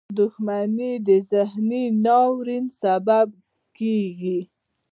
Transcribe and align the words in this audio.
•دښمني 0.19 0.93
د 1.07 1.09
ذهني 1.31 1.83
ناورین 2.05 2.65
سبب 2.81 3.27
کېږي. 3.77 4.39